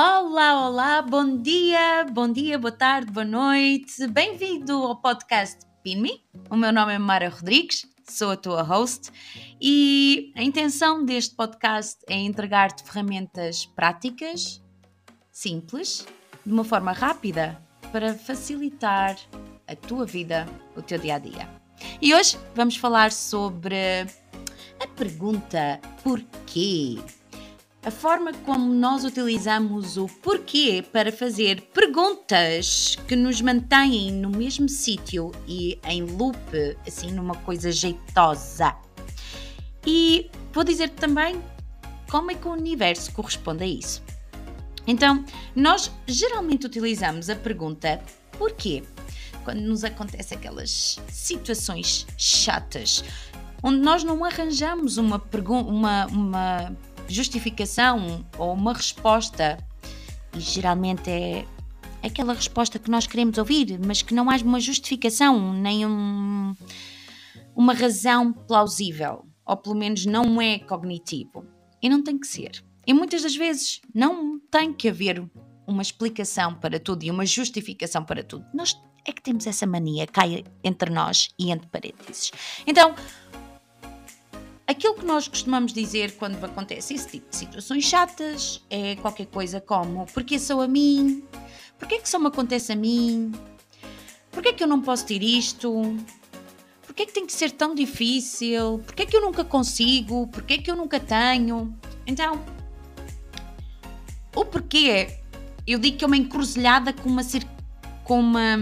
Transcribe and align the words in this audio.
Olá, 0.00 0.64
olá, 0.64 1.02
bom 1.02 1.38
dia, 1.38 2.06
bom 2.12 2.30
dia, 2.30 2.56
boa 2.56 2.70
tarde, 2.70 3.10
boa 3.10 3.24
noite. 3.24 4.06
Bem-vindo 4.06 4.72
ao 4.74 4.94
podcast 5.00 5.58
Pin 5.82 5.96
Me. 5.96 6.24
O 6.48 6.54
meu 6.54 6.72
nome 6.72 6.94
é 6.94 6.98
Mara 7.00 7.28
Rodrigues, 7.28 7.84
sou 8.08 8.30
a 8.30 8.36
tua 8.36 8.62
host 8.62 9.10
e 9.60 10.32
a 10.36 10.42
intenção 10.44 11.04
deste 11.04 11.34
podcast 11.34 11.98
é 12.08 12.14
entregar-te 12.14 12.84
ferramentas 12.84 13.66
práticas, 13.66 14.62
simples, 15.32 16.06
de 16.46 16.52
uma 16.52 16.62
forma 16.62 16.92
rápida 16.92 17.60
para 17.90 18.14
facilitar 18.14 19.16
a 19.66 19.74
tua 19.74 20.06
vida, 20.06 20.46
o 20.76 20.80
teu 20.80 20.98
dia 21.00 21.16
a 21.16 21.18
dia. 21.18 21.48
E 22.00 22.14
hoje 22.14 22.38
vamos 22.54 22.76
falar 22.76 23.10
sobre 23.10 24.06
a 24.78 24.86
pergunta 24.94 25.80
porquê. 26.04 26.98
A 27.88 27.90
forma 27.90 28.34
como 28.44 28.74
nós 28.74 29.02
utilizamos 29.02 29.96
o 29.96 30.06
porquê 30.06 30.84
para 30.92 31.10
fazer 31.10 31.62
perguntas 31.72 32.98
que 33.08 33.16
nos 33.16 33.40
mantêm 33.40 34.12
no 34.12 34.28
mesmo 34.28 34.68
sítio 34.68 35.32
e 35.46 35.80
em 35.82 36.02
loop, 36.02 36.38
assim, 36.86 37.10
numa 37.12 37.34
coisa 37.34 37.72
jeitosa. 37.72 38.76
E 39.86 40.30
vou 40.52 40.64
dizer 40.64 40.90
também 40.90 41.42
como 42.10 42.30
é 42.30 42.34
que 42.34 42.46
o 42.46 42.52
universo 42.52 43.10
corresponde 43.12 43.64
a 43.64 43.66
isso. 43.66 44.02
Então, 44.86 45.24
nós 45.56 45.90
geralmente 46.06 46.66
utilizamos 46.66 47.30
a 47.30 47.36
pergunta 47.36 48.02
porquê 48.32 48.82
quando 49.44 49.60
nos 49.60 49.82
acontecem 49.82 50.36
aquelas 50.36 51.00
situações 51.08 52.06
chatas, 52.18 53.02
onde 53.62 53.80
nós 53.80 54.04
não 54.04 54.22
arranjamos 54.26 54.98
uma, 54.98 55.22
uma, 55.66 56.06
uma 56.08 56.76
justificação 57.08 58.24
ou 58.38 58.52
uma 58.52 58.72
resposta, 58.72 59.58
e 60.36 60.40
geralmente 60.40 61.10
é 61.10 61.44
aquela 62.02 62.34
resposta 62.34 62.78
que 62.78 62.90
nós 62.90 63.06
queremos 63.06 63.38
ouvir, 63.38 63.78
mas 63.84 64.02
que 64.02 64.14
não 64.14 64.30
há 64.30 64.36
uma 64.36 64.60
justificação, 64.60 65.52
nem 65.52 65.86
um, 65.86 66.54
uma 67.54 67.72
razão 67.72 68.32
plausível, 68.32 69.24
ou 69.44 69.56
pelo 69.56 69.74
menos 69.74 70.06
não 70.06 70.40
é 70.40 70.58
cognitivo. 70.58 71.44
E 71.82 71.88
não 71.88 72.02
tem 72.02 72.18
que 72.18 72.26
ser. 72.26 72.62
E 72.86 72.92
muitas 72.92 73.22
das 73.22 73.36
vezes 73.36 73.80
não 73.94 74.38
tem 74.50 74.72
que 74.72 74.88
haver 74.88 75.24
uma 75.66 75.82
explicação 75.82 76.54
para 76.54 76.80
tudo 76.80 77.04
e 77.04 77.10
uma 77.10 77.26
justificação 77.26 78.04
para 78.04 78.24
tudo. 78.24 78.44
Nós 78.54 78.74
é 79.04 79.12
que 79.12 79.22
temos 79.22 79.46
essa 79.46 79.66
mania, 79.66 80.06
cai 80.06 80.44
entre 80.62 80.90
nós 80.90 81.30
e 81.38 81.50
entre 81.50 81.66
parênteses. 81.68 82.30
Então, 82.66 82.94
aquilo 84.68 84.94
que 84.94 85.04
nós 85.04 85.26
costumamos 85.26 85.72
dizer 85.72 86.12
quando 86.16 86.44
acontece 86.44 86.92
esse 86.94 87.08
tipo 87.08 87.30
de 87.30 87.36
situações 87.36 87.84
chatas 87.84 88.62
é 88.68 88.94
qualquer 88.96 89.26
coisa 89.26 89.60
como: 89.60 90.06
porque 90.12 90.38
sou 90.38 90.60
a 90.60 90.68
mim? 90.68 91.24
Porquê 91.78 91.98
que 91.98 92.08
só 92.08 92.18
me 92.18 92.26
acontece 92.26 92.72
a 92.72 92.76
mim? 92.76 93.32
Porquê 94.30 94.52
que 94.52 94.62
eu 94.62 94.68
não 94.68 94.82
posso 94.82 95.06
ter 95.06 95.22
isto? 95.22 95.96
Porquê 96.82 97.06
que 97.06 97.12
tem 97.12 97.26
que 97.26 97.32
ser 97.32 97.52
tão 97.52 97.74
difícil? 97.74 98.82
Porquê 98.84 99.06
que 99.06 99.16
eu 99.16 99.22
nunca 99.22 99.42
consigo? 99.44 100.26
Porquê 100.26 100.58
que 100.58 100.70
eu 100.70 100.76
nunca 100.76 101.00
tenho? 101.00 101.74
Então, 102.06 102.44
o 104.34 104.44
porquê, 104.44 105.18
eu 105.66 105.78
digo 105.78 105.96
que 105.96 106.04
é 106.04 106.06
uma 106.06 106.16
encruzilhada 106.16 106.92
com 106.92 107.08
uma, 107.08 107.22
com 108.04 108.20
uma, 108.20 108.56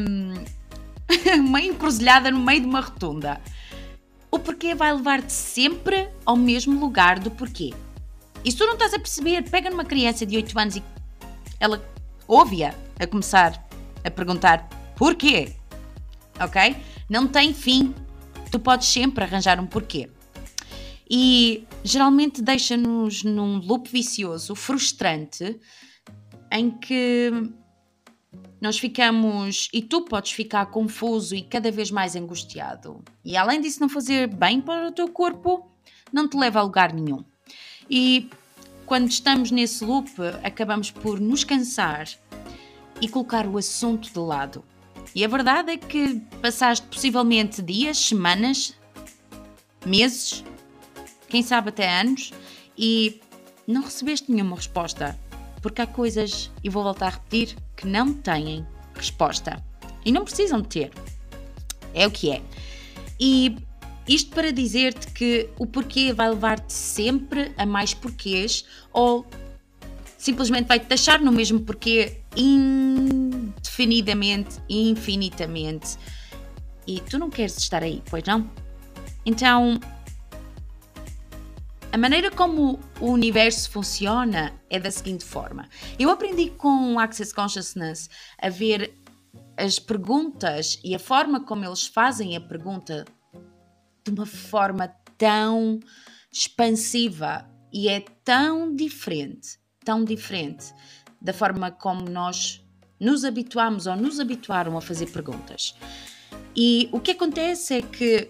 uma 1.39 1.61
encruzilhada 1.61 2.31
no 2.31 2.41
meio 2.41 2.61
de 2.61 2.67
uma 2.67 2.81
rotunda. 2.81 3.41
O 4.37 4.39
porquê 4.39 4.75
vai 4.75 4.93
levar-te 4.93 5.33
sempre 5.33 6.11
ao 6.27 6.37
mesmo 6.37 6.79
lugar 6.79 7.19
do 7.19 7.31
porquê. 7.31 7.73
E 8.45 8.51
se 8.53 8.59
tu 8.59 8.67
não 8.67 8.75
estás 8.75 8.93
a 8.93 8.99
perceber, 8.99 9.49
pega 9.49 9.71
numa 9.71 9.83
criança 9.83 10.27
de 10.27 10.37
8 10.37 10.59
anos 10.59 10.77
e 10.77 10.83
ela 11.59 11.83
ouve-a 12.29 12.75
a 13.01 13.07
começar 13.07 13.67
a 14.05 14.11
perguntar 14.11 14.69
porquê. 14.95 15.55
Ok? 16.39 16.77
Não 17.09 17.27
tem 17.27 17.55
fim. 17.55 17.95
Tu 18.53 18.61
podes 18.61 18.87
sempre 18.89 19.25
arranjar 19.25 19.59
um 19.59 19.67
porquê 19.67 20.11
e 21.09 21.65
geralmente 21.83 22.43
deixa-nos 22.43 23.23
num 23.25 23.59
loop 23.59 23.91
vicioso, 23.91 24.55
frustrante, 24.55 25.59
em 26.53 26.71
que 26.71 27.31
nós 28.61 28.79
ficamos 28.79 29.69
e 29.73 29.83
tu 29.83 30.03
podes 30.03 30.33
ficar 30.33 30.67
confuso 30.67 31.35
e 31.35 31.43
cada 31.43 31.71
vez 31.71 31.91
mais 31.91 32.17
angustiado. 32.17 33.03
E 33.25 33.37
além 33.37 33.61
disso, 33.61 33.81
não 33.81 33.89
fazer 33.89 34.27
bem 34.29 34.61
para 34.61 34.89
o 34.89 34.93
teu 34.93 35.09
corpo, 35.09 35.71
não 36.13 36.29
te 36.29 36.37
leva 36.37 36.61
a 36.61 36.63
lugar 36.63 36.93
nenhum. 36.93 37.25
E 37.89 38.31
quando 38.87 39.09
estamos 39.09 39.51
nesse 39.51 39.85
loop, 39.85 40.11
acabamos 40.43 40.91
por 40.91 41.21
nos 41.21 41.45
cansar 41.45 42.09
e 43.01 43.09
colocar 43.09 43.47
o 43.47 43.59
assunto 43.59 44.11
de 44.11 44.19
lado. 44.19 44.65
E 45.15 45.25
a 45.25 45.29
verdade 45.29 45.73
é 45.73 45.77
que 45.77 46.21
passaste 46.41 46.87
possivelmente 46.87 47.63
dias, 47.63 47.99
semanas, 47.99 48.75
meses 49.85 50.45
quem 51.29 51.43
sabe 51.43 51.71
até 51.71 52.01
anos, 52.01 52.33
e 52.79 53.21
não 53.67 53.83
recebeste 53.83 54.31
nenhuma 54.31 54.57
resposta. 54.57 55.19
Porque 55.61 55.83
há 55.83 55.87
coisas, 55.87 56.51
e 56.63 56.69
vou 56.69 56.83
voltar 56.83 57.07
a 57.07 57.11
repetir, 57.11 57.57
que 57.77 57.87
não 57.87 58.15
têm 58.15 58.67
resposta. 58.95 59.63
E 60.05 60.13
não 60.13 60.25
precisam 60.25 60.61
de 60.61 60.69
ter. 60.69 60.91
É 61.93 62.07
o 62.07 62.11
que 62.11 62.31
é. 62.31 62.43
E 63.19 63.57
isto 64.07 64.31
para 64.31 64.53
dizer-te 64.53 65.09
que 65.09 65.49
o 65.59 65.67
porquê 65.67 66.13
vai 66.13 66.31
levar-te 66.31 66.73
sempre 66.73 67.53
a 67.57 67.67
mais 67.67 67.93
porquês 67.93 68.65
ou 68.93 69.27
simplesmente 70.17 70.69
vai-te 70.69 70.87
deixar 70.87 71.21
no 71.21 71.33
mesmo 71.33 71.61
porquê 71.61 72.21
indefinidamente, 72.37 74.61
infinitamente. 74.69 75.99
E 76.87 77.01
tu 77.01 77.19
não 77.19 77.29
queres 77.29 77.59
estar 77.59 77.83
aí, 77.83 78.01
pois 78.09 78.23
não? 78.25 78.49
Então, 79.25 79.81
a 81.93 81.99
maneira 81.99 82.31
como 82.31 82.81
o 83.01 83.11
universo 83.11 83.71
funciona 83.71 84.53
é 84.69 84.79
da 84.79 84.91
seguinte 84.91 85.25
forma. 85.25 85.69
Eu 85.99 86.11
aprendi 86.11 86.51
com 86.51 86.95
o 86.95 86.99
Access 86.99 87.35
Consciousness 87.35 88.11
a 88.39 88.49
ver 88.49 88.95
as 89.57 89.79
perguntas 89.79 90.79
e 90.85 90.95
a 90.95 90.99
forma 90.99 91.41
como 91.41 91.65
eles 91.65 91.87
fazem 91.87 92.37
a 92.37 92.41
pergunta 92.41 93.05
de 94.05 94.11
uma 94.11 94.27
forma 94.27 94.89
tão 95.17 95.81
expansiva 96.33 97.49
e 97.73 97.89
é 97.89 98.01
tão 98.25 98.75
diferente, 98.75 99.59
tão 99.85 100.05
diferente 100.05 100.67
da 101.21 101.33
forma 101.33 101.71
como 101.71 102.09
nós 102.09 102.63
nos 103.01 103.25
habituamos 103.25 103.87
ou 103.87 103.97
nos 103.97 104.21
habituaram 104.21 104.77
a 104.77 104.81
fazer 104.81 105.07
perguntas. 105.07 105.75
E 106.55 106.89
o 106.93 107.01
que 107.01 107.13
acontece 107.13 107.75
é 107.75 107.83
que 107.83 108.29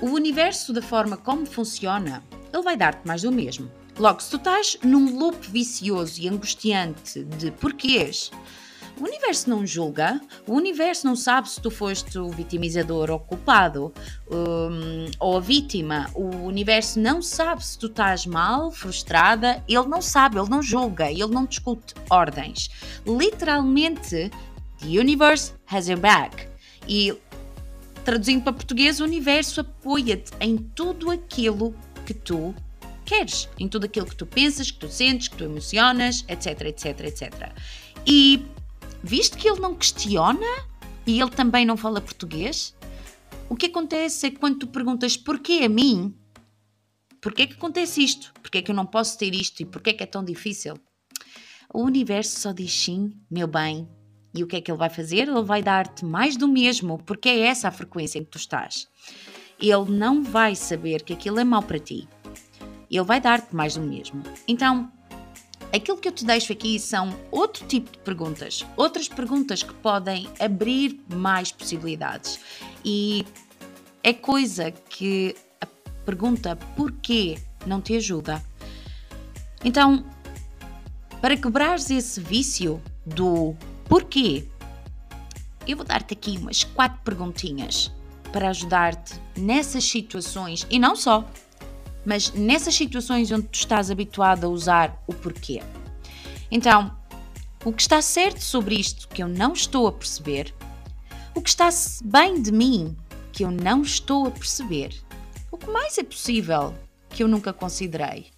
o 0.00 0.06
universo, 0.06 0.72
da 0.72 0.82
forma 0.82 1.16
como 1.16 1.46
funciona, 1.46 2.22
ele 2.52 2.62
vai 2.62 2.76
dar-te 2.76 3.06
mais 3.06 3.22
do 3.22 3.32
mesmo. 3.32 3.70
Logo, 3.98 4.20
se 4.20 4.30
tu 4.30 4.36
estás 4.36 4.78
num 4.82 5.18
loop 5.18 5.50
vicioso 5.50 6.20
e 6.20 6.28
angustiante 6.28 7.24
de 7.24 7.50
porquês, 7.50 8.30
o 8.98 9.04
universo 9.04 9.50
não 9.50 9.66
julga, 9.66 10.18
o 10.46 10.54
universo 10.54 11.06
não 11.06 11.14
sabe 11.14 11.50
se 11.50 11.60
tu 11.60 11.70
foste 11.70 12.18
o 12.18 12.30
vitimizador 12.30 13.10
ou 13.10 13.20
culpado, 13.20 13.92
um, 14.30 15.10
ou 15.20 15.36
a 15.36 15.40
vítima, 15.40 16.10
o 16.14 16.24
universo 16.46 16.98
não 16.98 17.20
sabe 17.20 17.64
se 17.64 17.78
tu 17.78 17.86
estás 17.88 18.24
mal, 18.24 18.70
frustrada, 18.70 19.62
ele 19.68 19.86
não 19.86 20.00
sabe, 20.00 20.38
ele 20.38 20.48
não 20.48 20.62
julga, 20.62 21.10
ele 21.10 21.26
não 21.26 21.44
discute 21.44 21.94
ordens. 22.08 22.70
Literalmente, 23.06 24.30
the 24.80 24.98
universe 24.98 25.52
has 25.66 25.88
your 25.88 25.98
back. 25.98 26.48
E 26.88 27.14
traduzindo 28.02 28.44
para 28.44 28.54
português, 28.54 29.00
o 29.00 29.04
universo 29.04 29.60
apoia-te 29.60 30.32
em 30.40 30.56
tudo 30.56 31.10
aquilo 31.10 31.74
que 32.06 32.14
tu 32.14 32.54
queres, 33.04 33.48
em 33.58 33.68
tudo 33.68 33.84
aquilo 33.84 34.06
que 34.06 34.16
tu 34.16 34.24
pensas, 34.24 34.70
que 34.70 34.78
tu 34.78 34.88
sentes, 34.88 35.28
que 35.28 35.36
tu 35.36 35.44
emocionas, 35.44 36.24
etc, 36.28 36.62
etc, 36.62 37.00
etc. 37.00 37.52
E 38.06 38.46
visto 39.02 39.36
que 39.36 39.48
ele 39.48 39.60
não 39.60 39.74
questiona 39.74 40.46
e 41.04 41.20
ele 41.20 41.30
também 41.30 41.66
não 41.66 41.76
fala 41.76 42.00
português, 42.00 42.74
o 43.48 43.56
que 43.56 43.66
acontece 43.66 44.26
é 44.26 44.30
que 44.30 44.38
quando 44.38 44.60
tu 44.60 44.66
perguntas 44.68 45.16
porquê 45.16 45.62
a 45.64 45.68
mim, 45.68 46.14
porquê 47.20 47.46
que 47.46 47.54
acontece 47.54 48.02
isto, 48.02 48.32
porquê 48.40 48.62
que 48.62 48.70
eu 48.70 48.74
não 48.74 48.86
posso 48.86 49.18
ter 49.18 49.34
isto 49.34 49.60
e 49.60 49.66
porquê 49.66 49.92
que 49.92 50.02
é 50.02 50.06
tão 50.06 50.24
difícil, 50.24 50.74
o 51.74 51.82
universo 51.82 52.40
só 52.40 52.52
diz 52.52 52.72
sim, 52.72 53.12
meu 53.30 53.48
bem. 53.48 53.88
E 54.34 54.44
o 54.44 54.46
que 54.46 54.56
é 54.56 54.60
que 54.60 54.70
ele 54.70 54.78
vai 54.78 54.90
fazer? 54.90 55.28
Ele 55.28 55.42
vai 55.42 55.62
dar-te 55.62 56.04
mais 56.04 56.36
do 56.36 56.46
mesmo, 56.46 56.98
porque 56.98 57.28
é 57.28 57.40
essa 57.40 57.68
a 57.68 57.72
frequência 57.72 58.18
em 58.18 58.24
que 58.24 58.30
tu 58.30 58.38
estás 58.38 58.86
ele 59.60 59.90
não 59.90 60.22
vai 60.22 60.54
saber 60.54 61.02
que 61.02 61.12
aquilo 61.12 61.40
é 61.40 61.44
mau 61.44 61.62
para 61.62 61.78
ti. 61.78 62.08
Ele 62.90 63.04
vai 63.04 63.20
dar-te 63.20 63.54
mais 63.54 63.74
do 63.74 63.82
mesmo. 63.82 64.22
Então, 64.46 64.90
aquilo 65.72 65.98
que 65.98 66.08
eu 66.08 66.12
te 66.12 66.24
deixo 66.24 66.52
aqui 66.52 66.78
são 66.78 67.18
outro 67.30 67.66
tipo 67.66 67.90
de 67.90 67.98
perguntas, 67.98 68.64
outras 68.76 69.08
perguntas 69.08 69.62
que 69.62 69.74
podem 69.74 70.28
abrir 70.38 71.00
mais 71.12 71.50
possibilidades. 71.50 72.38
E 72.84 73.24
é 74.02 74.12
coisa 74.12 74.70
que 74.70 75.34
a 75.60 75.66
pergunta 76.04 76.56
porquê 76.76 77.38
não 77.66 77.80
te 77.80 77.96
ajuda. 77.96 78.42
Então, 79.64 80.04
para 81.20 81.36
quebrares 81.36 81.90
esse 81.90 82.20
vício 82.20 82.80
do 83.04 83.56
porquê, 83.88 84.46
eu 85.66 85.76
vou 85.76 85.84
dar-te 85.84 86.14
aqui 86.14 86.38
umas 86.38 86.62
quatro 86.62 87.00
perguntinhas 87.02 87.90
para 88.32 88.48
ajudar-te 88.50 89.14
nessas 89.36 89.84
situações 89.84 90.66
e 90.70 90.78
não 90.78 90.94
só, 90.96 91.28
mas 92.04 92.32
nessas 92.32 92.74
situações 92.74 93.30
onde 93.32 93.48
tu 93.48 93.54
estás 93.54 93.90
habituado 93.90 94.44
a 94.44 94.48
usar 94.48 95.02
o 95.06 95.14
porquê. 95.14 95.62
Então, 96.50 96.96
o 97.64 97.72
que 97.72 97.82
está 97.82 98.00
certo 98.00 98.40
sobre 98.40 98.76
isto 98.76 99.08
que 99.08 99.22
eu 99.22 99.28
não 99.28 99.52
estou 99.52 99.88
a 99.88 99.92
perceber? 99.92 100.54
O 101.34 101.42
que 101.42 101.48
está 101.48 101.68
bem 102.04 102.40
de 102.40 102.52
mim 102.52 102.96
que 103.32 103.44
eu 103.44 103.50
não 103.50 103.82
estou 103.82 104.26
a 104.26 104.30
perceber? 104.30 104.94
O 105.50 105.58
que 105.58 105.68
mais 105.68 105.98
é 105.98 106.04
possível 106.04 106.74
que 107.10 107.22
eu 107.22 107.28
nunca 107.28 107.52
considerei? 107.52 108.30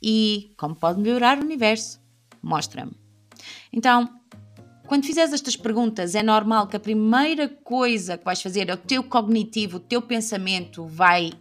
E 0.00 0.52
como 0.56 0.74
pode 0.74 1.00
melhorar 1.00 1.38
o 1.38 1.42
universo? 1.42 2.00
Mostra-me. 2.40 2.92
Então, 3.72 4.08
quando 4.92 5.06
fizeres 5.06 5.32
estas 5.32 5.56
perguntas, 5.56 6.14
é 6.14 6.22
normal 6.22 6.66
que 6.66 6.76
a 6.76 6.78
primeira 6.78 7.48
coisa 7.48 8.18
que 8.18 8.26
vais 8.26 8.42
fazer 8.42 8.68
é 8.68 8.74
o 8.74 8.76
teu 8.76 9.02
cognitivo, 9.02 9.78
o 9.78 9.80
teu 9.80 10.02
pensamento 10.02 10.84
vai 10.84 11.32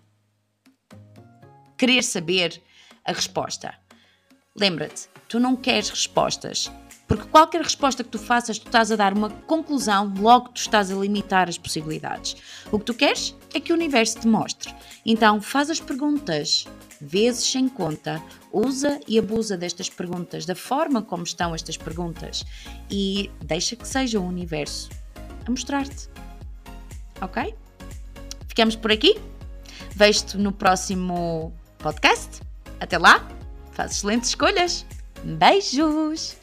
querer 1.78 2.02
saber 2.02 2.62
a 3.04 3.12
resposta. 3.12 3.74
Lembra-te, 4.58 5.10
tu 5.28 5.38
não 5.38 5.58
queres 5.58 5.90
respostas, 5.90 6.72
porque 7.06 7.28
qualquer 7.28 7.62
resposta 7.62 8.06
que 8.06 8.10
tu 8.10 8.20
faças, 8.20 8.58
tu 8.58 8.68
estás 8.68 8.90
a 8.90 8.96
dar 8.96 9.14
uma 9.14 9.30
conclusão, 9.30 10.14
logo 10.18 10.48
tu 10.52 10.62
estás 10.62 10.90
a 10.90 10.96
limitar 10.96 11.50
as 11.50 11.58
possibilidades. 11.58 12.38
O 12.72 12.80
que 12.80 12.86
tu 12.86 12.94
queres 12.94 13.36
é 13.54 13.60
que 13.60 13.74
o 13.74 13.76
universo 13.76 14.22
te 14.22 14.30
mostre. 14.30 14.74
Então, 15.06 15.42
faz 15.42 15.70
as 15.70 15.82
perguntas 15.82 16.66
vezes 17.02 17.44
sem 17.44 17.68
conta, 17.68 18.22
usa 18.52 19.00
e 19.08 19.18
abusa 19.18 19.58
destas 19.58 19.90
perguntas, 19.90 20.46
da 20.46 20.56
forma 20.56 21.02
como 21.02 21.24
estão 21.24 21.56
estas 21.56 21.78
perguntas 21.78 22.46
e 22.90 23.32
deixa 23.44 23.76
que 23.76 23.88
seja 23.88 24.20
o 24.20 24.26
universo 24.26 24.90
a 25.46 25.50
mostrar-te. 25.50 26.10
Ok? 27.22 27.56
Ficamos 28.48 28.76
por 28.76 28.92
aqui. 28.92 29.20
Vejo-te 29.96 30.38
no 30.38 30.52
próximo 30.52 31.54
podcast. 31.78 32.42
Até 32.80 32.98
lá, 32.98 33.28
faz 33.74 33.92
excelentes 33.92 34.30
escolhas. 34.30 34.86
Beijos! 35.24 36.41